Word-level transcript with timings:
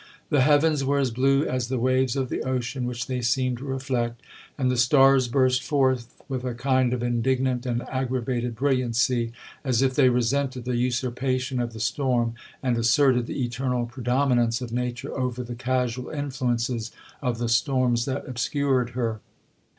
The 0.31 0.41
heavens 0.41 0.83
were 0.83 0.97
as 0.97 1.11
blue 1.11 1.45
as 1.45 1.67
the 1.67 1.77
waves 1.77 2.15
of 2.15 2.29
the 2.29 2.41
ocean, 2.41 2.87
which 2.87 3.05
they 3.05 3.21
seemed 3.21 3.59
to 3.59 3.65
reflect; 3.65 4.19
and 4.57 4.71
the 4.71 4.75
stars 4.75 5.27
burst 5.27 5.61
forth 5.61 6.23
with 6.27 6.43
a 6.43 6.55
kind 6.55 6.91
of 6.91 7.03
indignant 7.03 7.67
and 7.67 7.83
aggravated 7.83 8.55
brilliancy, 8.55 9.31
as 9.63 9.83
if 9.83 9.93
they 9.93 10.09
resented 10.09 10.65
the 10.65 10.75
usurpation 10.75 11.59
of 11.59 11.71
the 11.73 11.79
storm, 11.79 12.33
and 12.63 12.79
asserted 12.79 13.27
the 13.27 13.43
eternal 13.43 13.85
predominance 13.85 14.59
of 14.59 14.71
nature 14.73 15.15
over 15.15 15.43
the 15.43 15.53
casual 15.53 16.09
influences 16.09 16.91
of 17.21 17.37
the 17.37 17.47
storms 17.47 18.05
that 18.05 18.27
obscured 18.27 18.89
her. 18.97 19.21